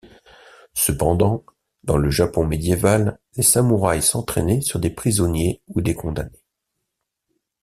[0.73, 1.45] Cependant,
[1.83, 6.41] dans le Japon médiéval, les samouraïs s'entraînaient sur des prisonniers ou des condamnés.